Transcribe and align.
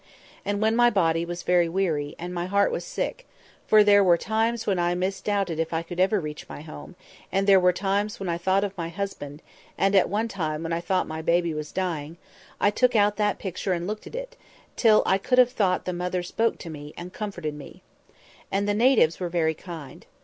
And 0.43 0.59
when 0.63 0.75
my 0.75 0.89
body 0.89 1.25
was 1.25 1.43
very 1.43 1.69
weary, 1.69 2.15
and 2.17 2.33
my 2.33 2.47
heart 2.47 2.71
was 2.71 2.83
sick 2.83 3.27
(for 3.67 3.83
there 3.83 4.03
were 4.03 4.17
times 4.17 4.65
when 4.65 4.79
I 4.79 4.95
misdoubted 4.95 5.59
if 5.59 5.73
I 5.75 5.83
could 5.83 5.99
ever 5.99 6.19
reach 6.19 6.49
my 6.49 6.61
home, 6.61 6.95
and 7.31 7.45
there 7.45 7.59
were 7.59 7.71
times 7.71 8.19
when 8.19 8.27
I 8.27 8.39
thought 8.39 8.63
of 8.63 8.75
my 8.75 8.89
husband, 8.89 9.43
and 9.77 9.95
one 10.09 10.27
time 10.27 10.63
when 10.63 10.73
I 10.73 10.81
thought 10.81 11.05
my 11.05 11.21
baby 11.21 11.53
was 11.53 11.71
dying), 11.71 12.17
I 12.59 12.71
took 12.71 12.95
out 12.95 13.17
that 13.17 13.37
picture 13.37 13.73
and 13.73 13.85
looked 13.85 14.07
at 14.07 14.15
it, 14.15 14.35
till 14.75 15.03
I 15.05 15.19
could 15.19 15.37
have 15.37 15.51
thought 15.51 15.85
the 15.85 15.93
mother 15.93 16.23
spoke 16.23 16.57
to 16.57 16.71
me, 16.71 16.95
and 16.97 17.13
comforted 17.13 17.53
me. 17.53 17.83
And 18.51 18.67
the 18.67 18.73
natives 18.73 19.19
were 19.19 19.29
very 19.29 19.53
kind. 19.53 20.07